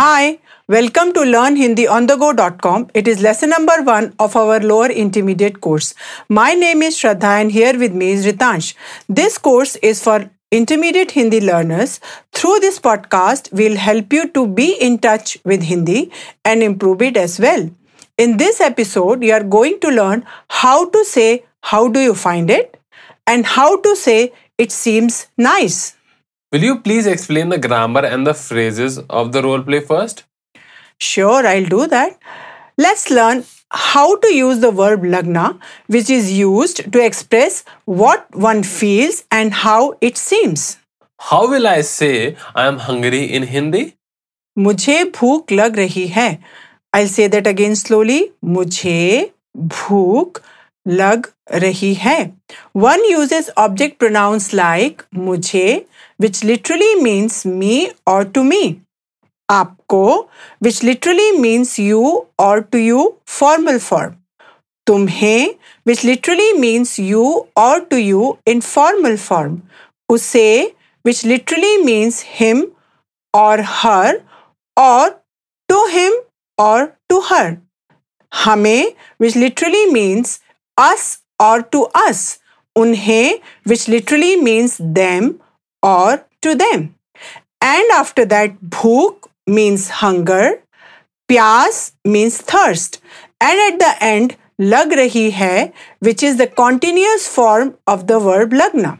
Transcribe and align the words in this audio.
Hi, 0.00 0.38
welcome 0.66 1.12
to 1.12 1.20
learnhindiOnTheGo.com. 1.20 2.90
It 2.94 3.06
is 3.06 3.20
lesson 3.20 3.50
number 3.50 3.82
one 3.82 4.14
of 4.18 4.34
our 4.34 4.58
lower 4.58 4.86
intermediate 4.86 5.60
course. 5.60 5.92
My 6.26 6.54
name 6.54 6.80
is 6.80 6.96
Shraddha 6.96 7.32
and 7.42 7.52
here 7.52 7.78
with 7.78 7.92
me 7.92 8.12
is 8.12 8.24
Ritansh. 8.24 8.72
This 9.10 9.36
course 9.36 9.76
is 9.82 10.02
for 10.02 10.30
intermediate 10.50 11.10
Hindi 11.10 11.42
learners. 11.42 12.00
Through 12.32 12.60
this 12.60 12.78
podcast, 12.78 13.52
we'll 13.52 13.76
help 13.76 14.10
you 14.10 14.26
to 14.30 14.46
be 14.46 14.72
in 14.80 14.96
touch 15.00 15.36
with 15.44 15.64
Hindi 15.64 16.10
and 16.46 16.62
improve 16.62 17.02
it 17.02 17.18
as 17.18 17.38
well. 17.38 17.68
In 18.16 18.38
this 18.38 18.62
episode, 18.62 19.22
you 19.22 19.34
are 19.34 19.44
going 19.44 19.80
to 19.80 19.88
learn 19.88 20.24
how 20.48 20.88
to 20.88 21.04
say, 21.04 21.44
How 21.60 21.88
do 21.88 22.00
you 22.00 22.14
find 22.14 22.48
it? 22.48 22.80
and 23.26 23.44
how 23.44 23.78
to 23.82 23.94
say, 23.94 24.32
It 24.56 24.72
seems 24.72 25.26
nice. 25.36 25.94
Will 26.51 26.63
you 26.63 26.79
please 26.79 27.05
explain 27.05 27.49
the 27.49 27.57
grammar 27.57 28.05
and 28.05 28.25
the 28.25 28.33
phrases 28.33 28.99
of 29.09 29.31
the 29.31 29.41
role 29.43 29.61
play 29.61 29.79
first? 29.81 30.23
Sure, 30.99 31.45
I'll 31.45 31.65
do 31.65 31.87
that. 31.87 32.17
Let's 32.77 33.09
learn 33.09 33.43
how 33.71 34.15
to 34.17 34.33
use 34.33 34.59
the 34.59 34.71
verb 34.71 35.03
lagna, 35.03 35.59
which 35.87 36.09
is 36.09 36.31
used 36.31 36.91
to 36.93 37.03
express 37.03 37.63
what 37.85 38.27
one 38.33 38.63
feels 38.63 39.25
and 39.31 39.53
how 39.53 39.95
it 40.01 40.17
seems. 40.17 40.77
How 41.19 41.47
will 41.49 41.67
I 41.67 41.81
say 41.81 42.35
I 42.53 42.67
am 42.67 42.77
hungry 42.79 43.23
in 43.25 43.43
Hindi? 43.43 43.93
मुझे 44.57 45.03
भूख 45.15 45.51
लग 45.51 45.75
रही 45.77 46.05
है 46.07 46.27
I'll 46.95 47.07
say 47.07 47.27
that 47.27 47.47
again 47.47 47.75
slowly. 47.75 48.21
मुझे 48.43 49.31
भूख 49.57 50.41
लग 50.87 51.27
रही 51.51 51.93
है 51.93 52.31
One 52.73 53.03
uses 53.11 53.49
object 53.57 53.97
pronouns 53.99 54.47
like 54.53 55.03
मुझे, 55.15 55.85
which 56.19 56.43
literally 56.43 56.95
means 57.01 57.45
me 57.45 57.89
or 58.07 58.23
to 58.23 58.43
me. 58.43 58.81
आपको, 59.49 60.27
which 60.59 60.83
literally 60.83 61.31
means 61.39 61.77
you 61.79 62.25
or 62.39 62.61
to 62.61 62.77
you, 62.77 63.01
formal 63.25 63.79
form. 63.79 64.13
तुम्हें, 64.87 65.53
which 65.83 66.03
literally 66.03 66.53
means 66.53 66.97
you 66.99 67.23
or 67.55 67.79
to 67.91 67.97
you, 67.97 68.37
informal 68.47 69.17
form. 69.17 69.57
उसे, 70.11 70.75
which 71.03 71.23
literally 71.25 71.77
means 71.83 72.21
him 72.21 72.63
or 73.33 73.57
her, 73.61 74.21
or 74.77 75.09
to 75.71 75.87
him 75.91 76.11
or 76.57 76.87
to 77.09 77.21
her. 77.29 77.57
हमें, 78.33 78.85
which 79.17 79.35
literally 79.35 79.85
means 79.91 80.39
us 80.77 81.19
or 81.39 81.61
to 81.61 81.87
us. 82.09 82.39
उन्हें, 82.75 83.29
which 83.65 83.87
literally 83.87 84.35
means 84.35 84.77
them 84.79 85.39
or 85.82 86.26
to 86.42 86.54
them. 86.54 86.94
And 87.60 87.90
after 87.92 88.24
that, 88.24 88.60
bhook 88.60 89.28
means 89.46 89.88
hunger, 89.88 90.62
pyas 91.28 91.92
means 92.04 92.38
thirst. 92.38 93.00
And 93.40 93.58
at 93.72 93.78
the 93.78 94.04
end, 94.04 94.36
lag 94.58 94.90
rahi 94.90 95.32
hai, 95.32 95.72
which 96.00 96.22
is 96.22 96.36
the 96.36 96.46
continuous 96.46 97.26
form 97.28 97.76
of 97.86 98.06
the 98.06 98.18
verb 98.18 98.52
lagna. 98.52 98.98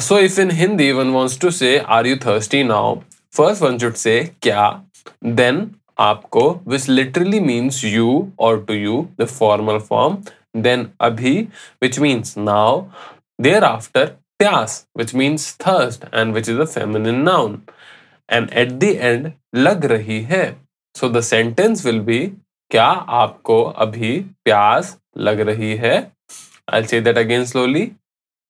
So 0.00 0.16
if 0.16 0.38
in 0.38 0.50
Hindi 0.50 0.92
one 0.92 1.12
wants 1.12 1.36
to 1.36 1.52
say 1.52 1.78
are 1.78 2.06
you 2.06 2.16
thirsty 2.16 2.62
now, 2.62 3.04
first 3.30 3.60
one 3.60 3.78
should 3.78 3.96
say 3.96 4.32
kya, 4.40 4.84
then 5.20 5.76
aapko, 5.98 6.64
which 6.64 6.88
literally 6.88 7.40
means 7.40 7.82
you 7.82 8.32
or 8.36 8.58
to 8.58 8.74
you, 8.74 9.12
the 9.16 9.26
formal 9.26 9.78
form, 9.78 10.24
then 10.54 10.92
abhi, 11.00 11.50
which 11.78 11.98
means 12.00 12.36
now, 12.36 12.90
thereafter 13.38 14.16
pyas, 14.42 14.86
which 14.92 15.14
means 15.14 15.50
thirst 15.52 16.04
and 16.12 16.32
which 16.32 16.48
is 16.48 16.58
a 16.58 16.66
feminine 16.66 17.24
noun. 17.24 17.62
And 18.28 18.52
at 18.54 18.80
the 18.80 18.98
end, 18.98 19.34
lag 19.52 19.80
rahi 19.80 20.26
hai. 20.26 20.54
So 20.94 21.08
the 21.08 21.22
sentence 21.22 21.84
will 21.84 22.00
be 22.00 22.20
क्या 22.70 22.86
आपको 23.20 23.62
अभी 23.84 24.18
प्यास 24.44 24.96
लग 25.16 25.40
रही 25.40 25.74
है 25.76 25.96
I'll 26.72 26.86
say 26.92 27.00
that 27.06 27.18
again 27.22 27.46
slowly. 27.46 27.86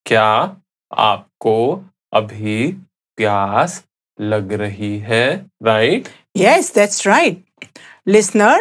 क्या 0.07 0.57
आपको 0.93 1.57
अभी 2.13 2.73
प्यास 3.17 3.83
लग 4.21 4.53
रही 4.53 4.99
है 4.99 5.27
Right? 5.65 6.09
Yes, 6.35 6.71
that's 6.79 7.05
right. 7.07 7.43
Listener, 8.07 8.57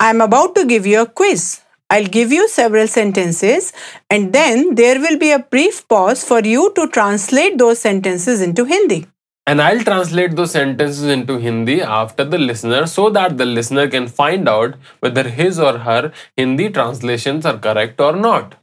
I'm 0.00 0.20
about 0.20 0.54
to 0.54 0.64
give 0.64 0.86
you 0.86 1.00
a 1.02 1.06
quiz. 1.06 1.67
I'll 1.90 2.06
give 2.06 2.32
you 2.32 2.48
several 2.48 2.86
sentences 2.86 3.72
and 4.10 4.32
then 4.34 4.74
there 4.74 5.00
will 5.00 5.18
be 5.18 5.30
a 5.30 5.38
brief 5.38 5.88
pause 5.88 6.22
for 6.22 6.40
you 6.40 6.70
to 6.74 6.86
translate 6.88 7.56
those 7.56 7.78
sentences 7.78 8.42
into 8.42 8.66
Hindi. 8.66 9.06
And 9.46 9.62
I'll 9.62 9.80
translate 9.80 10.36
those 10.36 10.50
sentences 10.50 11.04
into 11.04 11.38
Hindi 11.38 11.80
after 11.80 12.24
the 12.24 12.36
listener 12.36 12.86
so 12.86 13.08
that 13.10 13.38
the 13.38 13.46
listener 13.46 13.88
can 13.88 14.06
find 14.06 14.46
out 14.46 14.74
whether 15.00 15.26
his 15.26 15.58
or 15.58 15.78
her 15.78 16.12
Hindi 16.36 16.68
translations 16.68 17.46
are 17.46 17.56
correct 17.56 17.98
or 18.02 18.14
not. 18.14 18.56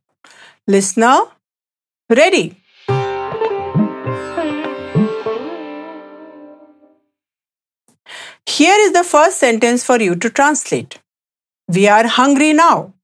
Listener, 0.68 1.22
ready? 2.08 2.62
Here 8.46 8.78
is 8.81 8.94
the 8.94 9.03
first 9.03 9.40
sentence 9.40 9.84
for 9.84 10.00
you 10.00 10.16
to 10.16 10.30
translate. 10.30 11.00
We 11.68 11.88
are 11.88 12.08
hungry 12.08 12.53
now. 12.53 12.94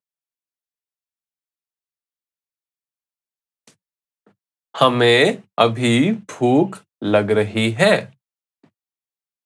हमें 4.75 5.41
अभी 5.59 6.11
भूख 6.31 6.77
लग 7.03 7.31
रही 7.31 7.69
है। 7.71 7.95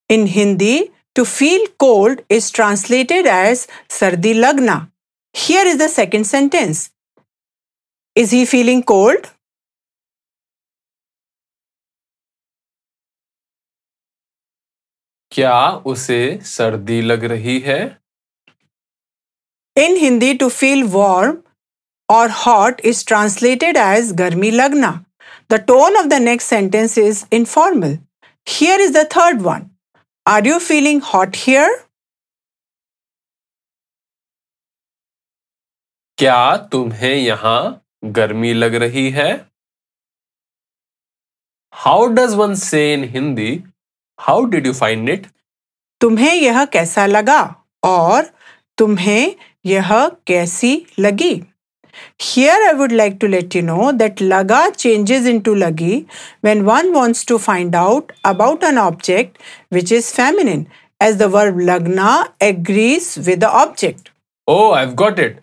In 0.09 0.25
Hindi 0.27 0.77
to 1.15 1.23
feel 1.25 1.65
cold 1.79 2.21
is 2.31 2.51
translated 2.55 3.27
as 3.27 3.67
सर्दी 3.91 4.33
लगना। 4.33 4.75
Here 5.35 5.67
is 5.67 5.77
the 5.77 5.87
second 5.89 6.25
sentence 6.25 6.89
is 8.15 8.35
he 8.35 8.45
feeling 8.45 8.83
cold 8.83 9.27
क्या 15.31 15.59
उसे 15.85 16.19
सर्दी 16.45 17.01
लग 17.01 17.23
रही 17.23 17.59
है? 17.59 17.79
In 19.75 19.95
Hindi 19.97 20.33
to 20.33 20.49
feel 20.49 20.83
warm 20.91 21.37
और 22.09 22.29
हॉट 22.45 22.79
इज़ 22.85 23.05
ट्रांसलेटेड 23.07 23.77
एज 23.77 24.11
गर्मी 24.21 24.51
लगना। 24.51 24.91
The 25.49 25.59
tone 25.59 25.95
of 25.97 26.09
the 26.09 26.19
next 26.19 26.45
sentence 26.45 26.97
is 26.97 27.25
informal. 27.31 27.99
Here 28.47 28.79
is 28.79 28.93
the 28.93 29.05
third 29.05 29.41
one. 29.43 29.71
Are 30.25 30.43
you 30.43 30.59
feeling 30.59 31.01
hot 31.01 31.35
here? 31.35 31.69
क्या 36.17 36.55
तुम्हें 36.71 37.15
यहाँ 37.15 37.61
गर्मी 38.17 38.53
लग 38.53 38.75
रही 38.83 39.09
है 39.11 39.31
how 41.73 42.05
does 42.17 42.33
one 42.35 42.53
say 42.55 42.81
in 42.93 43.03
Hindi 43.13 43.51
how 44.19 44.45
did 44.53 44.67
you 44.67 44.73
find 44.73 45.09
it 45.09 45.27
तुम्हें 46.01 46.33
यह 46.33 46.63
कैसा 46.75 47.05
लगा 47.05 47.41
और 47.85 48.29
तुम्हें 48.77 49.35
यह 49.65 49.91
कैसी 50.27 50.73
लगी 50.99 51.33
Here 52.17 52.57
I 52.69 52.73
would 52.73 52.91
like 52.91 53.19
to 53.19 53.27
let 53.27 53.55
you 53.55 53.61
know 53.61 53.91
that 53.91 54.17
laga 54.17 54.75
changes 54.77 55.25
into 55.25 55.53
lagi 55.53 56.07
when 56.41 56.65
one 56.65 56.93
wants 56.93 57.25
to 57.25 57.39
find 57.39 57.75
out 57.75 58.11
about 58.23 58.63
an 58.63 58.77
object 58.77 59.41
which 59.69 59.91
is 59.91 60.11
feminine 60.11 60.67
as 60.99 61.17
the 61.17 61.27
verb 61.27 61.55
lagna 61.55 62.31
agrees 62.41 63.17
with 63.17 63.39
the 63.39 63.49
object. 63.49 64.11
Oh, 64.47 64.71
I've 64.71 64.95
got 64.95 65.19
it. 65.19 65.41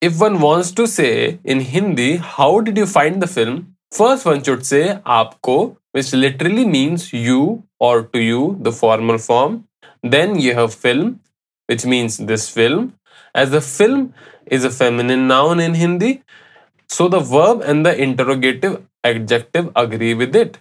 If 0.00 0.20
one 0.20 0.40
wants 0.40 0.72
to 0.72 0.86
say 0.86 1.38
in 1.44 1.60
Hindi, 1.60 2.16
how 2.16 2.60
did 2.60 2.76
you 2.76 2.86
find 2.86 3.20
the 3.20 3.26
film? 3.26 3.76
First 3.90 4.26
one 4.26 4.42
should 4.42 4.66
say 4.66 5.00
aapko, 5.06 5.76
which 5.92 6.12
literally 6.12 6.66
means 6.66 7.12
you 7.12 7.64
or 7.80 8.02
to 8.02 8.18
you, 8.20 8.58
the 8.60 8.72
formal 8.72 9.18
form. 9.18 9.66
Then 10.02 10.38
you 10.38 10.54
have 10.54 10.74
film, 10.74 11.20
which 11.66 11.86
means 11.86 12.18
this 12.18 12.48
film. 12.50 12.94
As 13.34 13.50
the 13.50 13.60
film 13.60 14.14
is 14.45 14.63
a 14.63 14.69
feminine 14.69 15.27
noun 15.27 15.59
in 15.59 15.73
Hindi, 15.73 16.23
so 16.87 17.07
the 17.07 17.19
verb 17.19 17.61
and 17.61 17.85
the 17.85 17.95
interrogative 18.01 18.83
adjective 19.03 19.71
agree 19.75 20.13
with 20.13 20.35
it. 20.35 20.57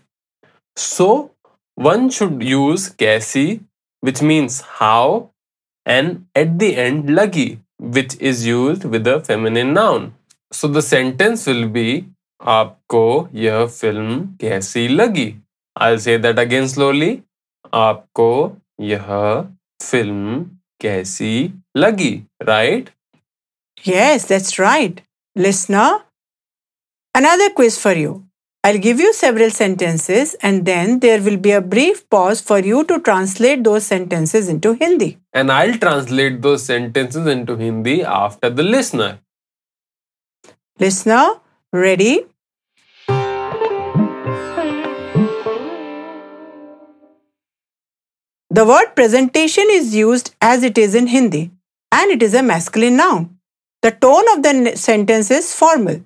So 0.77 1.33
one 1.75 2.11
should 2.11 2.43
use 2.43 2.91
kaisi, 2.91 3.65
which 4.01 4.23
means 4.23 4.61
how, 4.61 5.31
and 5.85 6.27
at 6.35 6.59
the 6.59 6.77
end 6.77 7.09
lagi, 7.09 7.59
which 7.79 8.17
is 8.21 8.47
used 8.47 8.85
with 8.85 9.07
a 9.07 9.21
feminine 9.21 9.73
noun. 9.75 10.15
So 10.53 10.69
the 10.69 10.83
sentence 10.83 11.47
will 11.47 11.69
be 11.69 12.05
आपको 12.41 13.29
यह 13.35 13.65
film 13.67 14.21
कैसी 14.41 14.87
लगी 14.89 15.35
I'll 15.77 15.99
say 15.99 16.17
that 16.19 16.39
again 16.39 16.69
slowly. 16.69 17.23
आपको 17.75 18.57
यह 18.81 19.09
film 19.83 20.45
कैसी 20.81 21.53
लगी 21.77 22.13
right 22.49 22.89
Yes, 23.86 24.26
that's 24.26 24.58
right. 24.58 25.00
Listener, 25.36 26.00
another 27.14 27.52
quiz 27.52 27.78
for 27.78 27.94
you. 27.94 28.26
I'll 28.64 28.80
give 28.80 29.00
you 29.00 29.14
several 29.14 29.52
sentences 29.52 30.36
and 30.42 30.66
then 30.66 31.02
there 31.02 31.22
will 31.22 31.38
be 31.38 31.52
a 31.52 31.62
brief 31.62 32.10
pause 32.10 32.42
for 32.42 32.58
you 32.58 32.84
to 32.86 33.00
translate 33.00 33.64
those 33.64 33.86
sentences 33.86 34.50
into 34.50 34.74
Hindi. 34.74 35.20
And 35.34 35.52
I'll 35.52 35.78
translate 35.78 36.42
those 36.42 36.66
sentences 36.66 37.28
into 37.28 37.56
Hindi 37.58 38.02
after 38.02 38.50
the 38.50 38.64
listener. 38.64 39.20
Listener, 40.80 41.36
ready? 41.72 42.26
The 48.50 48.66
word 48.66 48.96
presentation 48.96 49.68
is 49.70 49.94
used 49.94 50.34
as 50.42 50.64
it 50.64 50.80
is 50.80 50.96
in 50.96 51.06
Hindi 51.06 51.52
and 51.92 52.10
it 52.10 52.24
is 52.24 52.34
a 52.34 52.42
masculine 52.42 52.98
noun. 52.98 53.35
The 53.85 53.91
tone 53.91 54.29
of 54.37 54.43
the 54.43 54.49
n- 54.51 54.77
sentence 54.77 55.31
is 55.31 55.55
formal. 55.55 56.01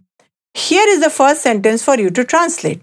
Here 0.54 0.86
is 0.88 1.00
the 1.00 1.10
first 1.10 1.42
sentence 1.42 1.82
for 1.82 1.98
you 1.98 2.10
to 2.10 2.24
translate. 2.24 2.82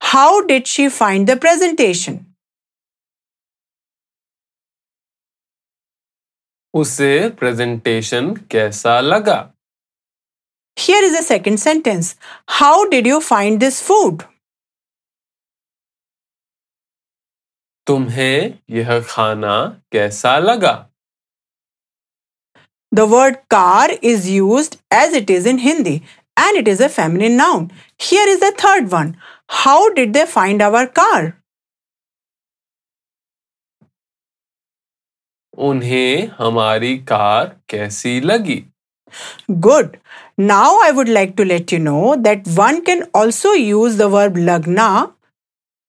How 0.00 0.40
did 0.46 0.66
she 0.66 0.88
find 0.88 1.26
the 1.26 1.36
presentation? 1.36 2.26
उसे 6.74 7.28
presentation 7.38 8.34
कैसा 8.50 9.00
लगा 9.00 9.38
Here 10.76 11.02
is 11.06 11.14
the 11.16 11.22
second 11.22 11.58
sentence. 11.60 12.14
How 12.58 12.88
did 12.92 13.06
you 13.06 13.20
find 13.20 13.60
this 13.60 13.80
food? 13.88 14.22
तुम्हें 17.86 18.58
यह 18.70 19.00
खाना 19.08 19.56
कैसा 19.92 20.38
लगा 20.38 20.72
The 22.92 23.06
word 23.06 23.38
car 23.48 23.88
is 24.02 24.28
used 24.28 24.78
as 24.90 25.12
it 25.12 25.30
is 25.30 25.46
in 25.46 25.58
Hindi 25.58 26.02
and 26.36 26.56
it 26.56 26.68
is 26.68 26.80
a 26.80 26.88
feminine 26.88 27.36
noun. 27.36 27.70
Here 27.98 28.28
is 28.28 28.40
the 28.40 28.52
third 28.56 28.90
one. 28.90 29.16
How 29.48 29.90
did 29.90 30.12
they 30.12 30.26
find 30.26 30.62
our 30.62 30.86
car? 30.86 31.36
उन्हें 35.68 36.30
हमारी 36.38 36.96
car 37.08 37.56
कैसी 37.68 38.20
लगी 38.20 38.64
Good. 39.60 39.98
Now 40.38 40.78
I 40.82 40.90
would 40.92 41.08
like 41.08 41.36
to 41.36 41.44
let 41.44 41.72
you 41.72 41.78
know 41.78 42.16
that 42.16 42.46
one 42.58 42.82
can 42.84 43.02
also 43.12 43.52
use 43.52 43.96
the 43.96 44.08
verb 44.08 44.36
lagna 44.36 45.12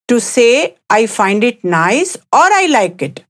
to 0.07 0.19
say 0.19 0.75
I 0.89 1.06
find 1.06 1.44
it 1.44 1.63
nice 1.63 2.16
or 2.33 2.48
I 2.62 2.66
like 2.72 3.01
it. 3.01 3.24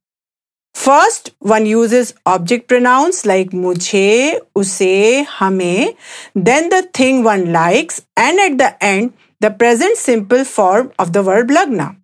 First, 0.76 1.30
one 1.38 1.64
uses 1.64 2.12
object 2.26 2.68
pronouns 2.68 3.24
like 3.24 3.50
mujhe, 3.50 4.38
use, 4.54 4.78
hame, 4.78 5.96
then 6.34 6.68
the 6.68 6.82
thing 6.92 7.24
one 7.24 7.50
likes, 7.50 8.02
and 8.14 8.38
at 8.38 8.58
the 8.58 8.84
end, 8.84 9.14
the 9.40 9.50
present 9.50 9.96
simple 9.96 10.44
form 10.44 10.92
of 10.98 11.14
the 11.14 11.22
verb 11.22 11.48
lagna. 11.48 11.96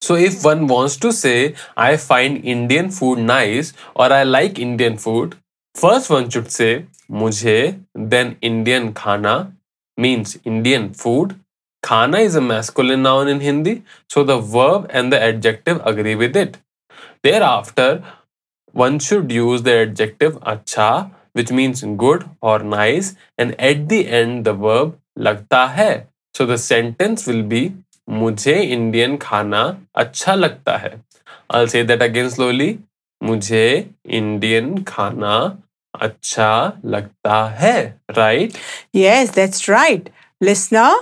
So 0.00 0.14
if 0.14 0.42
one 0.42 0.66
wants 0.68 0.96
to 0.98 1.12
say 1.12 1.54
I 1.76 1.96
find 1.96 2.44
Indian 2.44 2.90
food 2.90 3.18
nice 3.18 3.74
or 3.94 4.10
I 4.10 4.22
like 4.22 4.58
Indian 4.58 4.96
food, 4.96 5.36
first 5.74 6.08
one 6.08 6.30
should 6.30 6.50
say 6.50 6.86
मुझे 7.10 7.78
then 7.94 8.36
Indian 8.40 8.94
khana 8.94 9.52
means 9.98 10.38
Indian 10.44 10.94
food. 10.94 11.38
Khana 11.82 12.20
is 12.20 12.34
a 12.34 12.40
masculine 12.40 13.02
noun 13.02 13.28
in 13.28 13.40
Hindi, 13.40 13.82
so 14.08 14.24
the 14.24 14.38
verb 14.38 14.86
and 14.90 15.12
the 15.12 15.22
adjective 15.22 15.80
agree 15.84 16.14
with 16.14 16.34
it. 16.36 16.56
Thereafter, 17.24 18.02
one 18.72 18.98
should 18.98 19.32
use 19.32 19.62
the 19.62 19.76
adjective 19.82 20.38
acha, 20.40 21.10
which 21.32 21.50
means 21.50 21.82
good 21.96 22.24
or 22.40 22.58
nice, 22.58 23.14
and 23.38 23.60
at 23.60 23.88
the 23.88 24.06
end 24.08 24.44
the 24.44 24.54
verb 24.54 24.92
लगता 25.18 25.66
है. 25.76 26.06
So 26.34 26.46
the 26.46 26.58
sentence 26.58 27.26
will 27.26 27.42
be 27.42 27.62
मुझे 28.08 28.54
Indian 28.62 29.16
खाना 29.16 29.62
अच्छा 29.96 30.34
लगता 30.34 30.76
है 30.76 30.92
I'll 31.50 31.68
say 31.68 31.82
that 31.82 32.02
again 32.02 32.30
slowly. 32.30 32.78
मुझे 33.22 33.90
Indian 34.06 34.82
खाना 34.88 35.58
अच्छा 36.00 36.72
लगता 36.84 37.44
है 37.60 38.00
right 38.10 38.56
Yes, 38.92 39.30
that's 39.30 39.68
right. 39.68 40.10
Listener, 40.40 40.92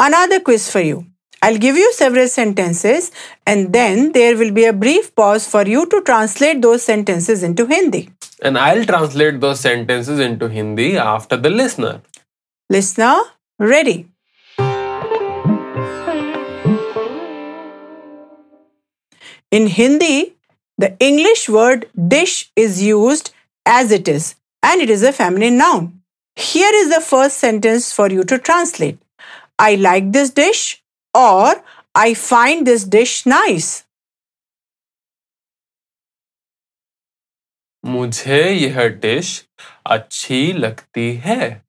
another 0.00 0.40
quiz 0.40 0.68
for 0.74 0.82
you. 0.90 1.09
I'll 1.42 1.56
give 1.56 1.76
you 1.76 1.90
several 1.94 2.28
sentences 2.28 3.10
and 3.46 3.72
then 3.72 4.12
there 4.12 4.36
will 4.36 4.50
be 4.52 4.66
a 4.66 4.72
brief 4.72 5.14
pause 5.14 5.48
for 5.48 5.66
you 5.66 5.86
to 5.86 6.02
translate 6.02 6.60
those 6.60 6.82
sentences 6.82 7.42
into 7.42 7.66
Hindi. 7.66 8.10
and 8.42 8.58
I'll 8.58 8.84
translate 8.84 9.40
those 9.40 9.60
sentences 9.60 10.18
into 10.18 10.48
Hindi 10.48 10.96
after 10.98 11.36
the 11.36 11.50
listener 11.50 12.00
Listener, 12.70 13.18
ready? 13.58 14.06
In 19.50 19.66
Hindi, 19.66 20.36
the 20.78 20.96
English 21.00 21.48
word 21.48 21.88
dish 22.08 22.52
is 22.54 22.80
used 22.82 23.32
as 23.66 23.90
it 23.90 24.06
is 24.06 24.36
and 24.62 24.80
it 24.80 24.88
is 24.88 25.02
a 25.02 25.12
feminine 25.12 25.58
noun. 25.58 26.02
Here 26.36 26.70
is 26.72 26.94
the 26.94 27.00
first 27.00 27.38
sentence 27.38 27.92
for 27.92 28.08
you 28.08 28.22
to 28.24 28.38
translate. 28.38 28.98
I 29.58 29.74
like 29.74 30.12
this 30.12 30.30
dish 30.30 30.79
और 31.14 31.62
I 31.94 32.14
find 32.14 32.64
this 32.64 32.88
dish 32.88 33.22
nice 33.26 33.72
मुझे 37.84 38.42
यह 38.50 38.86
dish 39.02 39.28
अच्छी 39.86 40.52
लगती 40.52 41.12
है। 41.24 41.62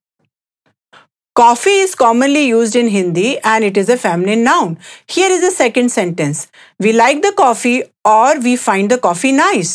Coffee 1.35 1.71
is 1.81 1.95
commonly 1.97 2.41
use 2.45 2.77
in 2.77 2.87
Hindi 2.89 3.31
and 3.35 3.63
it 3.63 3.77
is 3.77 3.91
a 3.91 3.95
feminine 3.97 4.39
noun 4.43 4.75
here 5.11 5.31
is 5.31 5.45
a 5.45 5.49
second 5.49 5.89
sentence 5.89 6.47
we 6.81 6.91
like 6.91 7.21
the 7.21 7.33
coffee 7.37 7.81
और 8.07 8.37
we 8.39 8.55
find 8.57 8.93
the 8.93 8.99
coffee 8.99 9.31
nice 9.31 9.71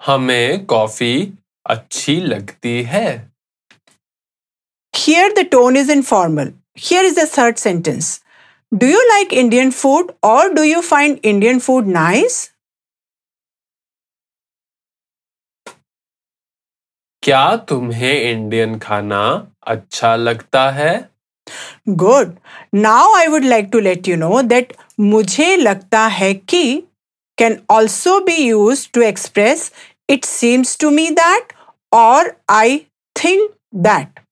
हमें 0.00 0.64
coffee 0.66 1.14
अच्छी 1.66 2.16
लगती 2.20 2.82
है। 2.82 3.08
Here 5.08 5.32
the 5.34 5.44
tone 5.44 5.74
is 5.74 5.88
informal. 5.88 6.48
Here 6.74 7.02
is 7.02 7.14
the 7.14 7.26
third 7.26 7.58
sentence. 7.58 8.20
Do 8.76 8.86
you 8.86 9.02
like 9.10 9.32
Indian 9.32 9.70
food 9.70 10.10
or 10.22 10.52
do 10.52 10.64
you 10.64 10.82
find 10.82 11.18
Indian 11.22 11.60
food 11.60 11.86
nice? 11.86 12.50
क्या 17.22 17.56
तुम्हें 17.70 18.12
Indian 18.12 18.78
खाना 18.78 19.22
अच्छा 19.74 20.14
लगता 20.16 20.68
है 20.80 20.92
Good. 22.04 22.36
Now 22.74 23.08
I 23.22 23.26
would 23.28 23.48
like 23.54 23.72
to 23.72 23.80
let 23.88 24.12
you 24.12 24.20
know 24.26 24.42
that 24.52 24.76
मुझे 25.00 25.56
लगता 25.56 26.06
है 26.20 26.32
कि 26.34 26.64
can 27.42 27.60
also 27.78 28.20
be 28.30 28.38
used 28.52 28.92
to 28.92 29.08
express 29.10 29.70
it 30.16 30.32
seems 30.36 30.76
to 30.84 30.96
me 31.00 31.10
that 31.24 31.60
or 32.04 32.36
I 32.60 32.86
think 33.22 33.52
that. 33.72 34.27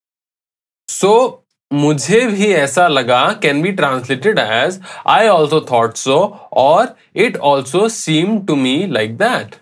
So, 0.96 1.38
मुझे 1.72 2.26
भी 2.26 2.52
ऐसा 2.52 2.86
लगा 2.88 3.40
can 3.40 3.62
be 3.64 3.72
translated 3.76 4.38
as 4.38 4.78
I 5.06 5.26
also 5.34 5.60
thought 5.70 5.96
so 5.96 6.16
or 6.52 6.94
it 7.26 7.36
also 7.50 7.88
seemed 7.88 8.46
to 8.48 8.56
me 8.64 8.74
like 8.86 9.16
that. 9.22 9.58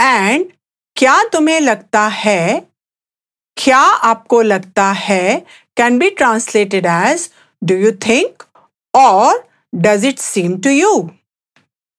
And 0.00 0.44
क्या 0.96 1.22
तुम्हें 1.32 1.60
लगता 1.60 2.06
है 2.08 2.66
क्या 3.56 3.80
आपको 4.10 4.42
लगता 4.42 4.90
है 5.06 5.44
can 5.80 5.98
be 6.02 6.10
translated 6.20 6.86
as 6.86 7.28
do 7.64 7.76
you 7.84 7.92
think 8.06 8.46
or 8.94 9.32
does 9.86 10.04
it 10.04 10.18
seem 10.18 10.60
to 10.60 10.70
you? 10.70 10.94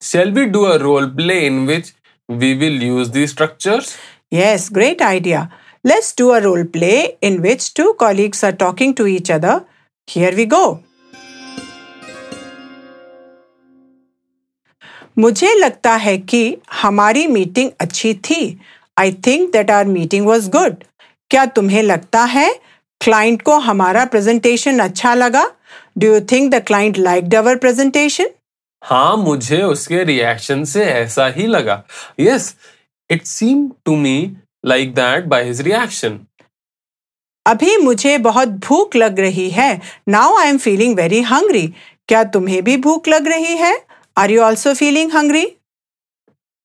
Shall 0.01 0.31
we 0.31 0.45
do 0.47 0.65
a 0.65 0.77
role 0.79 1.09
play 1.09 1.45
in 1.45 1.65
which 1.67 1.93
we 2.27 2.55
will 2.55 2.81
use 2.83 3.11
these 3.11 3.31
structures? 3.31 3.97
Yes, 4.31 4.69
great 4.69 5.01
idea. 5.01 5.49
Let's 5.88 6.12
do 6.18 6.32
a 6.34 6.40
role 6.40 6.64
play 6.64 7.16
in 7.22 7.34
which 7.42 7.64
two 7.72 7.94
colleagues 7.94 8.42
are 8.42 8.52
talking 8.52 8.92
to 8.94 9.04
each 9.06 9.28
other. 9.30 9.52
Here 10.08 10.30
we 10.36 10.44
go. 10.44 10.60
मुझे 15.18 15.52
लगता 15.54 15.94
है 15.94 16.16
कि 16.18 16.40
हमारी 16.72 17.26
meeting 17.26 17.70
अच्छी 17.80 18.12
थी. 18.28 18.60
I 18.98 19.12
think 19.26 19.52
that 19.52 19.70
our 19.70 19.84
meeting 19.84 20.26
was 20.26 20.48
good 20.50 20.74
क्या 21.30 21.44
तुम्हें 21.46 21.82
लगता 21.82 22.24
है 22.24 22.48
क्लाइंट 23.00 23.42
को 23.42 23.58
हमारा 23.58 24.04
प्रेजेंटेशन 24.04 24.78
अच्छा 24.78 25.14
लगा? 25.14 25.44
Do 25.98 26.06
you 26.06 26.20
think 26.32 26.50
the 26.54 26.62
client 26.66 26.98
like 26.98 27.34
our 27.34 27.56
presentation 27.56 28.30
हाँ 28.84 29.16
मुझे 29.16 29.62
उसके 29.62 30.02
रिएक्शन 30.04 30.64
से 30.64 30.84
ऐसा 30.84 31.26
ही 31.36 31.46
लगा. 31.46 31.82
Yes 32.20 32.54
it 33.10 33.24
seem 33.26 33.70
to 33.84 33.96
me 33.96 34.16
like 34.66 34.94
that 34.94 35.24
by 35.24 35.44
his 35.44 35.60
reaction 35.60 36.18
अभी 37.46 37.76
मुझे 37.76 38.16
बहुत 38.18 38.48
भूख 38.64 38.96
लग 38.96 39.20
रही 39.20 39.48
है। 39.50 39.80
Now 40.08 40.36
I 40.36 40.48
am 40.48 40.58
feeling 40.58 40.96
very 40.96 41.20
hungry 41.22 41.66
क्या 42.08 42.22
तुम्हें 42.24 42.62
भी 42.64 42.76
भूख 42.76 43.08
लग 43.08 43.26
रही 43.28 43.56
है? 43.56 43.76
Are 44.18 44.30
you 44.30 44.40
also 44.42 44.72
feeling 44.74 45.12
hungry 45.12 45.46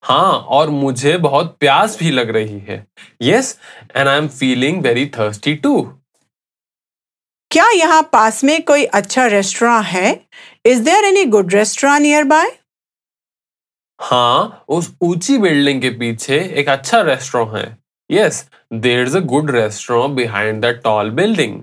हाँ 0.03 0.31
और 0.49 0.69
मुझे 0.69 1.17
बहुत 1.17 1.55
प्यास 1.59 1.97
भी 1.99 2.11
लग 2.11 2.29
रही 2.35 2.59
है। 2.59 2.85
Yes 3.21 3.57
and 3.95 4.07
I 4.07 4.17
am 4.17 4.27
feeling 4.29 4.81
very 4.83 5.05
thirsty 5.17 5.53
too 5.55 5.81
क्या 7.51 7.69
यहाँ 7.71 8.01
पास 8.13 8.43
में 8.43 8.61
कोई 8.63 8.85
अच्छा 8.85 9.25
रेस्टोरेंट 9.27 9.85
है? 9.85 10.19
Is 10.65 10.81
there 10.83 11.05
any 11.05 11.25
good 11.25 11.53
restaurant 11.53 12.01
nearby 12.23 12.51
हाँ 13.99 14.65
उस 14.69 14.91
ऊँची 15.03 15.37
बिल्डिंग 15.37 15.81
के 15.81 15.89
पीछे 15.99 16.39
एक 16.59 16.69
अच्छा 16.69 17.01
रेस्टोरेंट 17.01 17.55
है। 17.55 17.80
Yes 18.11 18.45
there 18.73 19.05
is 19.05 19.17
a 19.17 19.19
good 19.33 19.51
restaurant 19.51 20.15
behind 20.15 20.65
the 20.65 20.79
tall 20.83 21.09
building 21.11 21.61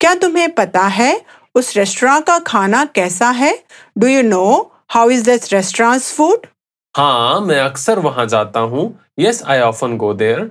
क्या 0.00 0.14
तुम्हें 0.14 0.50
पता 0.54 0.86
है 0.86 1.20
उस 1.54 1.76
रेस्टोरेंट 1.76 2.26
का 2.26 2.38
खाना 2.46 2.84
कैसा 2.94 3.30
है? 3.30 3.52
Do 3.98 4.06
you 4.06 4.22
know 4.22 4.44
how 4.90 5.10
is 5.10 5.24
this 5.24 5.52
restaurant 5.52 6.02
food 6.02 6.46
हाँ 6.94 7.40
मैं 7.40 7.58
अक्सर 7.60 7.98
वहाँ 7.98 8.26
जाता 8.26 8.60
हूँ। 8.60 8.84
Yes 9.18 9.42
I 9.44 9.60
often 9.60 9.96
go 9.96 10.12
there 10.14 10.50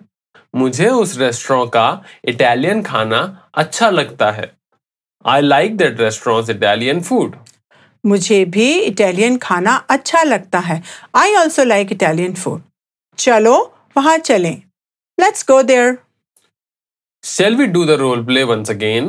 मुझे 0.55 0.89
उस 0.89 1.17
रेस्टोरेंट 1.19 1.71
का 1.73 1.87
इटालियन 2.25 2.81
खाना 2.83 3.19
अच्छा 3.53 3.89
लगता 3.89 4.29
है। 4.31 4.51
I 5.25 5.41
like 5.41 5.77
that 5.77 5.99
restaurant 6.01 6.49
Italian 6.49 7.01
food 7.01 7.35
मुझे 8.03 8.43
भी 8.45 8.71
इटालियन 8.73 9.37
खाना 9.37 9.75
अच्छा 9.89 10.23
लगता 10.23 10.59
है। 10.59 10.81
I 11.15 11.35
also 11.35 11.63
like 11.63 11.91
Italian 11.91 12.33
food 12.33 12.61
चलो 13.17 13.55
वहाँ 13.97 14.17
चलें। 14.19 14.61
Let's 15.17 15.45
go 15.47 15.61
there 15.63 15.97
Shall 17.23 17.55
we 17.57 17.65
do 17.67 17.81
the 17.85 17.95
role 17.97 18.21
play 18.23 18.43
once 18.45 18.69
again? 18.69 19.07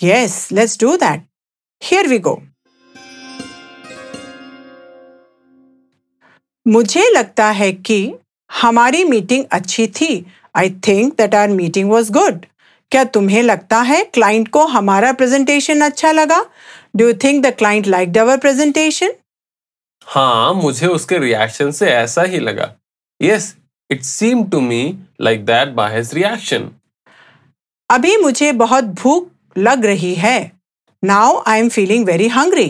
Yes, 0.00 0.32
let's 0.52 0.76
do 0.76 0.96
that. 0.98 1.22
Here 1.82 2.08
we 2.08 2.18
go. 2.18 2.32
मुझे 6.66 7.08
लगता 7.12 7.50
है 7.50 7.70
कि 7.72 7.98
हमारी 8.50 9.02
मीटिंग 9.04 9.44
अच्छी 9.52 9.86
थी 10.00 10.10
I 10.56 10.70
think 10.88 11.14
that 11.16 11.34
our 11.34 11.48
meeting 11.50 11.90
was 11.90 12.10
good 12.12 12.44
क्या 12.92 13.04
तुम्हें 13.14 13.42
लगता 13.42 13.80
है 13.82 14.02
क्लाइंट 14.14 14.48
को 14.48 14.64
हमारा 14.66 15.12
प्रेजेंटेशन 15.12 15.80
अच्छा 15.80 16.12
लगा 16.12 16.44
do 16.96 17.06
you 17.06 17.14
think 17.24 17.44
the 17.46 17.54
client 17.58 17.86
like 17.86 18.18
our 18.18 18.36
presentation 18.38 19.12
हाँ 20.06 20.52
मुझे 20.54 20.86
उसके 20.86 21.18
रिएक्शन 21.18 21.70
से 21.78 21.90
ऐसा 21.92 22.22
ही 22.22 22.38
लगा 22.40 22.70
yes 23.20 23.54
it 23.90 24.02
seem 24.02 24.44
to 24.50 24.60
me 24.60 24.82
like 25.20 25.44
that 25.46 25.68
by 25.74 25.94
his 25.96 26.14
reaction 26.14 26.70
अभी 27.90 28.16
मुझे 28.16 28.52
बहुत 28.52 28.84
भूख 29.02 29.28
लग 29.58 29.84
रही 29.86 30.14
है। 30.14 30.52
Now 31.02 31.42
I 31.46 31.60
am 31.60 31.68
feeling 31.68 32.04
very 32.06 32.28
hungry 32.28 32.66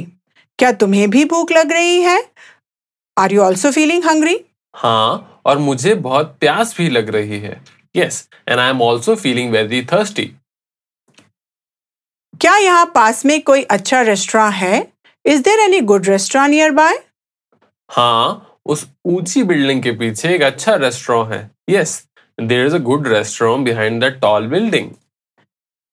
क्या 0.58 0.72
तुम्हें 0.72 1.08
भी 1.10 1.24
भूख 1.24 1.52
लग 1.52 1.72
रही 1.72 2.00
है? 2.02 2.22
Are 3.16 3.32
you 3.32 3.40
also 3.42 3.70
feeling 3.70 4.04
hungry 4.04 4.38
हाँ 4.74 5.40
और 5.46 5.58
मुझे 5.58 5.94
बहुत 5.96 6.36
प्यास 6.40 6.74
भी 6.78 6.88
लग 6.90 7.08
रही 7.10 7.38
है। 7.40 7.60
Yes 7.96 8.28
and 8.48 8.58
I 8.60 8.70
am 8.70 8.82
also 8.82 9.14
feeling 9.16 9.50
very 9.52 9.82
thirsty 9.92 10.24
क्या 12.40 12.56
यहाँ 12.56 12.90
पास 12.94 13.24
में 13.26 13.40
कोई 13.42 13.62
अच्छा 13.62 14.00
रेस्टोरेंट 14.02 14.54
है? 14.54 14.92
Is 15.24 15.42
there 15.42 15.60
any 15.60 15.80
good 15.82 16.06
restaurant 16.08 16.50
nearby 16.72 16.98
हाँ 17.90 18.47
उस 18.68 18.86
ऊँची 19.06 19.42
बिल्डिंग 19.44 19.82
के 19.82 19.92
पीछे 19.98 20.34
एक 20.34 20.42
अच्छा 20.42 20.74
रेस्टोरेंट 20.76 21.32
है। 21.32 21.50
Yes 21.70 22.02
there 22.38 22.66
is 22.66 22.74
a 22.74 22.78
good 22.88 23.08
restaurant 23.08 23.64
behind 23.64 24.04
the 24.04 24.08
tall 24.22 24.46
building 24.46 24.90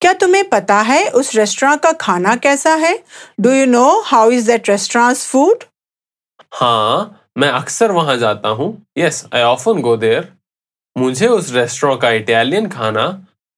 क्या 0.01 0.13
तुम्हें 0.13 0.48
पता 0.50 0.79
है 0.84 1.03
उस 1.12 1.36
रेस्टोरेंट 1.36 1.82
का 1.82 1.91
खाना 2.01 2.36
कैसा 2.36 2.74
है? 2.75 2.98
Do 3.39 3.51
you 3.51 3.65
know 3.65 3.88
how 4.05 4.32
is 4.32 4.48
that 4.48 4.70
restaurant 4.70 5.17
food 5.17 5.63
हाँ 6.53 7.22
मैं 7.38 7.50
अक्सर 7.50 7.91
वहाँ 7.91 8.15
जाता 8.17 8.50
हूँ। 8.50 8.67
Yes 8.98 9.24
I 9.34 9.41
often 9.44 9.82
go 9.82 9.96
there 9.98 10.27
मुझे 10.96 11.27
उस 11.27 11.53
रेस्टोरेंट 11.53 12.01
का 12.01 12.12
इटालियन 12.12 12.67
खाना 12.70 13.05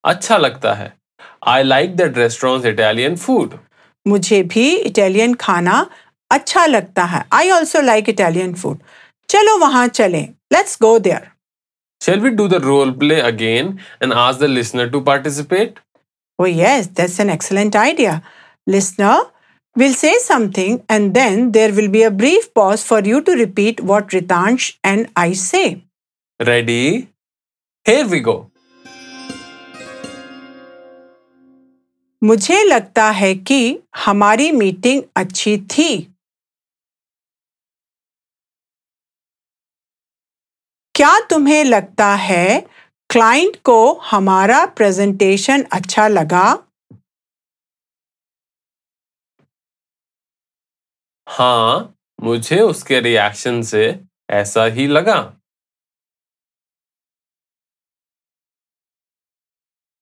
अच्छा 0.04 0.36
लगता 0.36 0.72
है। 0.74 0.92
I 1.46 1.62
like 1.62 1.96
that 1.96 2.18
restaurant 2.18 2.66
Italian 2.66 3.16
food 3.16 3.58
मुझे 4.06 4.42
भी 4.44 4.68
इटालियन 4.76 5.34
खाना 5.34 5.86
अच्छा 6.30 6.64
लगता 6.66 7.04
है। 7.04 7.24
I 7.32 7.50
also 7.50 7.80
like 7.80 8.08
Italian 8.08 8.54
food 8.54 8.78
चलो 9.28 9.56
वहाँ 9.58 9.86
चले। 9.88 10.20
Let's 10.52 10.78
go 10.82 10.98
there 10.98 11.28
shall 12.00 12.20
we 12.20 12.30
do 12.30 12.46
the 12.48 12.54
role 12.64 12.90
play 12.98 13.20
again 13.20 13.78
and 14.02 14.12
ask 14.12 14.40
the 14.40 14.44
listener 14.50 14.88
to 14.90 15.00
participate 15.08 15.78
O 16.38 16.46
yes 16.46 16.86
that's 17.00 17.20
an 17.20 17.30
excellent 17.30 17.76
idea 17.76 18.20
listener 18.68 19.24
will 19.76 19.94
say 19.94 20.18
something 20.20 20.78
and 20.90 21.12
then 21.12 21.50
there 21.50 21.72
will 21.72 21.88
be 21.88 22.02
a 22.02 22.10
brief 22.22 22.48
pause 22.54 22.84
for 22.84 23.08
you 23.08 23.20
to 23.20 23.34
repeat 23.34 23.80
what 23.80 24.14
Ritansh 24.14 24.74
and 24.86 25.06
I 25.18 25.34
say 25.44 25.64
ready 26.40 26.82
here 27.86 28.04
we 28.06 28.20
go 28.20 28.44
मुझे 32.22 32.62
लगता 32.64 33.10
है 33.10 33.34
कि 33.48 33.78
हमारी 33.96 34.50
meeting 34.52 35.02
अच्छी 35.16 35.56
थी। 35.72 35.90
क्या 40.98 41.20
तुम्हें 41.20 41.64
लगता 41.64 42.14
है 42.14 42.60
क्लाइंट 43.10 43.56
को 43.64 43.92
हमारा 43.92 44.66
प्रेजेंटेशन 44.66 45.62
अच्छा 45.62 46.08
लगा? 46.08 46.64
हाँ 51.28 51.94
मुझे 52.22 52.60
उसके 52.60 53.00
रिएक्शन 53.00 53.62
से 53.62 54.00
ऐसा 54.30 54.64
ही 54.64 54.86
लगा। 54.86 55.34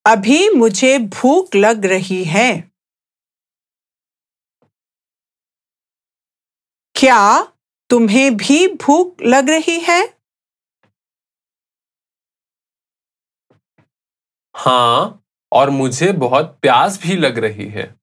अभी 0.06 0.48
मुझे 0.50 0.98
भूख 0.98 1.56
लग 1.56 1.86
रही 1.86 2.24
है। 2.24 2.70
क्या 6.96 7.42
तुम्हें 7.90 8.36
भी 8.36 8.68
भूख 8.68 9.22
लग 9.22 9.50
रही 9.50 9.80
है? 9.80 10.15
हाँ 14.56 15.22
और 15.52 15.70
मुझे 15.70 16.12
बहुत 16.12 16.58
प्यास 16.62 17.00
भी 17.02 17.16
लग 17.16 17.38
रही 17.38 17.68
है। 17.68 17.96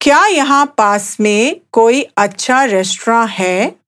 क्या 0.00 0.26
यहाँ 0.26 0.64
पास 0.78 1.16
में 1.20 1.60
कोई 1.72 2.02
अच्छा 2.18 2.64
रेस्टोरेंट 2.64 3.30
है? 3.30 3.78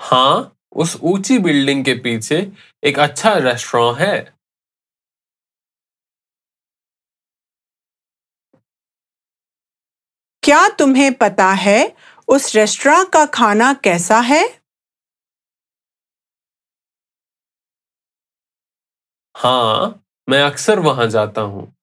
हाँ 0.00 0.56
उस 0.72 0.96
ऊँची 1.02 1.38
बिल्डिंग 1.38 1.84
के 1.84 1.94
पीछे 1.94 2.36
एक 2.84 2.98
अच्छा 2.98 3.32
रेस्टोरेंट 3.38 3.98
है। 3.98 4.39
क्या 10.50 10.68
तुम्हें 10.68 11.14
पता 11.14 11.52
है 11.52 11.96
उस 12.28 12.56
रेस्टोरेंट 12.56 13.08
का 13.08 13.26
खाना 13.26 13.72
कैसा 13.72 14.20
है? 14.20 14.60
हाँ 19.36 20.02
मैं 20.28 20.42
अक्सर 20.42 20.78
वहाँ 20.78 21.06
जाता 21.06 21.40
हूँ। 21.40 21.74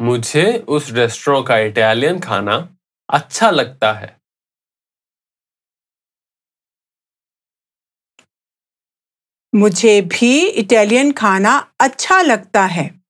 मुझे 0.00 0.58
उस 0.68 0.90
रेस्टोरेंट 0.90 1.48
का 1.48 1.58
इटालियन 1.58 2.20
खाना 2.20 2.78
अच्छा 3.08 3.50
लगता 3.50 3.92
है। 3.92 4.20
मुझे 9.54 10.00
भी 10.02 10.46
इटालियन 10.46 11.12
खाना 11.12 11.72
अच्छा 11.80 12.22
लगता 12.22 12.62
है। 12.66 13.01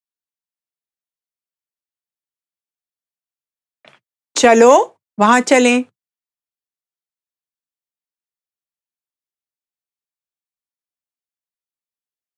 चलो 4.41 4.71
वहां 5.19 5.41
चलें 5.51 5.83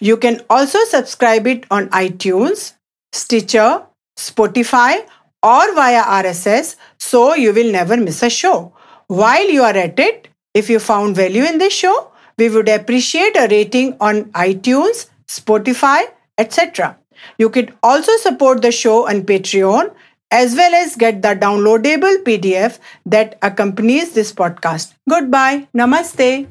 You 0.00 0.18
can 0.18 0.42
also 0.50 0.78
subscribe 0.84 1.46
it 1.46 1.64
on 1.70 1.88
iTunes, 1.88 2.74
Stitcher, 3.15 3.83
Spotify, 4.17 5.05
or 5.41 5.73
via 5.73 6.03
RSS 6.03 6.75
so 6.97 7.35
you 7.35 7.53
will 7.53 7.71
never 7.71 7.97
miss 7.97 8.21
a 8.23 8.29
show. 8.29 8.73
While 9.07 9.49
you 9.49 9.63
are 9.63 9.77
at 9.77 9.99
it, 9.99 10.27
if 10.53 10.69
you 10.69 10.79
found 10.79 11.15
value 11.15 11.43
in 11.43 11.57
this 11.59 11.73
show, 11.73 12.11
we 12.37 12.49
would 12.49 12.67
appreciate 12.67 13.35
a 13.37 13.47
rating 13.49 13.95
on 13.99 14.25
iTunes, 14.31 15.07
Spotify, 15.27 16.03
etc. 16.37 16.97
You 17.37 17.49
could 17.49 17.73
also 17.83 18.11
support 18.17 18.61
the 18.61 18.71
show 18.71 19.07
on 19.07 19.21
Patreon 19.21 19.93
as 20.31 20.55
well 20.55 20.73
as 20.73 20.95
get 20.95 21.21
the 21.21 21.35
downloadable 21.35 22.17
PDF 22.23 22.79
that 23.05 23.37
accompanies 23.41 24.13
this 24.13 24.33
podcast. 24.33 24.93
Goodbye. 25.07 25.67
Namaste. 25.77 26.47